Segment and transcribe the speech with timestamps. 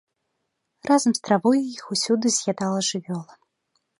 [0.89, 3.33] Разам з травой іх усюды з'ядала жывёла.